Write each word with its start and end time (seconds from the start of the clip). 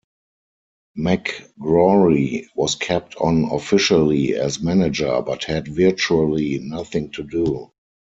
McGrory 0.97 2.47
was 2.55 2.73
kept 2.73 3.15
on 3.17 3.45
officially 3.51 4.33
as 4.35 4.59
manager, 4.59 5.21
but 5.21 5.43
had 5.43 5.67
virtually 5.67 6.57
nothing 6.57 7.11
to 7.11 7.21
do. 7.21 7.71